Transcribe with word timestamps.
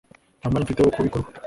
Nta 0.39 0.47
mwanya 0.49 0.65
mfite 0.67 0.79
wo 0.81 0.93
kubikora 0.95 1.21
ubu 1.23 1.29